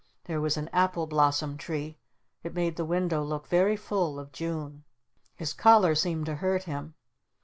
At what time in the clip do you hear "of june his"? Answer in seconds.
4.17-5.53